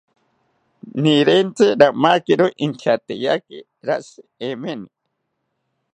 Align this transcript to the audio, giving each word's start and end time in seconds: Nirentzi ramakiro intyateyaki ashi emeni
Nirentzi 1.01 1.65
ramakiro 1.79 2.45
intyateyaki 2.65 3.57
ashi 3.95 4.19
emeni 4.47 4.89